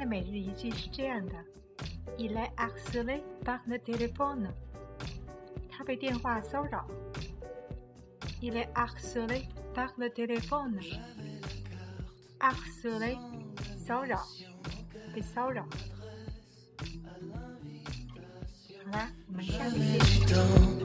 [0.00, 1.34] 的每日一句是这样的
[2.16, 4.48] ：Il est harcelé par le téléphone。
[5.68, 6.88] 他被电话骚扰。
[8.40, 9.42] Il est harcelé
[9.74, 10.80] par le téléphone。
[12.38, 13.18] harcelé，
[13.76, 14.26] 骚扰，
[15.14, 15.66] 被骚扰。
[18.82, 20.79] 好啦，我们下期见。